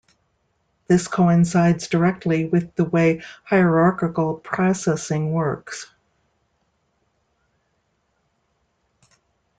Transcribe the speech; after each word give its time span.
This 0.87 1.07
coincides 1.07 1.87
directly 1.87 2.45
with 2.45 2.73
the 2.73 2.85
way 2.85 3.21
hierarchical 3.43 4.33
processing 4.33 5.31
works. 5.31 5.93